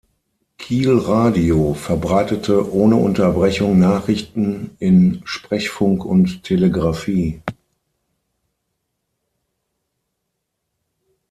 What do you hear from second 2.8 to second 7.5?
Unterbrechung Nachrichten in Sprechfunk und Telegrafie.